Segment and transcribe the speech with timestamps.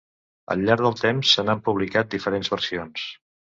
[0.55, 3.07] Al llarg del temps se n'han publicat diferents versions.